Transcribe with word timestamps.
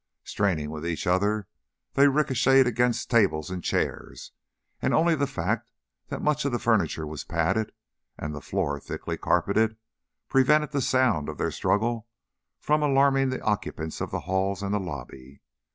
Straining 0.23 0.71
with 0.71 0.83
each 0.83 1.05
other 1.05 1.47
they 1.93 2.07
ricocheted 2.07 2.65
against 2.65 3.11
tables 3.11 3.51
and 3.51 3.63
chairs, 3.63 4.31
and 4.81 4.95
only 4.95 5.13
the 5.13 5.27
fact 5.27 5.67
that 6.07 6.23
much 6.23 6.43
of 6.43 6.51
the 6.51 6.57
furniture 6.57 7.05
was 7.05 7.23
padded, 7.23 7.71
and 8.17 8.33
the 8.33 8.41
floor 8.41 8.79
thickly 8.79 9.15
carpeted, 9.15 9.77
prevented 10.27 10.71
the 10.71 10.81
sound 10.81 11.29
of 11.29 11.37
their 11.37 11.51
struggle 11.51 12.07
from 12.59 12.81
alarming 12.81 13.29
the 13.29 13.43
occupants 13.43 14.01
of 14.01 14.09
the 14.09 14.21
halls 14.21 14.63
and 14.63 14.73
the 14.73 14.79
lobby. 14.79 15.43